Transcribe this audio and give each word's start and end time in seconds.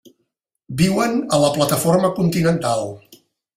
Viuen 0.79 1.13
a 1.37 1.39
la 1.45 1.53
plataforma 1.59 2.13
continental. 2.23 2.93